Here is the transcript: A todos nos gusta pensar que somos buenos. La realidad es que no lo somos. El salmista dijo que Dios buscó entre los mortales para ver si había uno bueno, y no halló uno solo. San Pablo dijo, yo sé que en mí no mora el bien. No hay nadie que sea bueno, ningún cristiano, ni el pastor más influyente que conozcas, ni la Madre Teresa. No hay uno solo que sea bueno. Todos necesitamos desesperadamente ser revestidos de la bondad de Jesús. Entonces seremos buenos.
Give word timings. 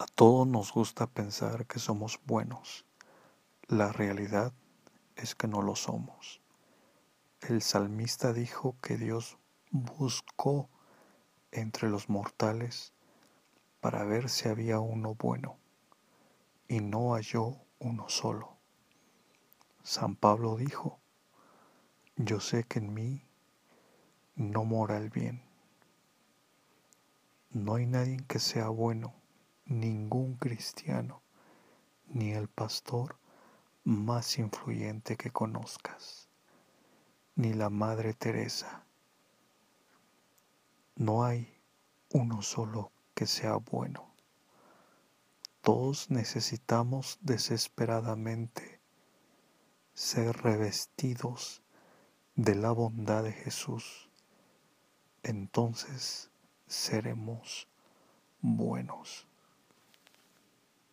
A 0.00 0.06
todos 0.06 0.46
nos 0.46 0.72
gusta 0.72 1.06
pensar 1.06 1.66
que 1.66 1.78
somos 1.78 2.20
buenos. 2.24 2.86
La 3.68 3.92
realidad 3.92 4.54
es 5.14 5.34
que 5.34 5.46
no 5.46 5.60
lo 5.60 5.76
somos. 5.76 6.40
El 7.42 7.60
salmista 7.60 8.32
dijo 8.32 8.76
que 8.80 8.96
Dios 8.96 9.36
buscó 9.70 10.70
entre 11.52 11.90
los 11.90 12.08
mortales 12.08 12.94
para 13.82 14.04
ver 14.04 14.30
si 14.30 14.48
había 14.48 14.80
uno 14.80 15.16
bueno, 15.16 15.58
y 16.66 16.80
no 16.80 17.12
halló 17.12 17.58
uno 17.78 18.08
solo. 18.08 18.56
San 19.82 20.16
Pablo 20.16 20.56
dijo, 20.56 20.98
yo 22.16 22.40
sé 22.40 22.64
que 22.64 22.78
en 22.78 22.94
mí 22.94 23.22
no 24.34 24.64
mora 24.64 24.96
el 24.96 25.10
bien. 25.10 25.42
No 27.50 27.74
hay 27.74 27.84
nadie 27.84 28.24
que 28.26 28.38
sea 28.38 28.70
bueno, 28.70 29.19
ningún 29.70 30.34
cristiano, 30.34 31.22
ni 32.08 32.32
el 32.32 32.48
pastor 32.48 33.16
más 33.84 34.38
influyente 34.38 35.16
que 35.16 35.30
conozcas, 35.30 36.28
ni 37.36 37.54
la 37.54 37.70
Madre 37.70 38.12
Teresa. 38.12 38.84
No 40.96 41.24
hay 41.24 41.56
uno 42.12 42.42
solo 42.42 42.90
que 43.14 43.26
sea 43.26 43.56
bueno. 43.56 44.12
Todos 45.62 46.10
necesitamos 46.10 47.18
desesperadamente 47.22 48.80
ser 49.94 50.36
revestidos 50.38 51.62
de 52.34 52.56
la 52.56 52.72
bondad 52.72 53.22
de 53.22 53.32
Jesús. 53.32 54.10
Entonces 55.22 56.30
seremos 56.66 57.68
buenos. 58.40 59.29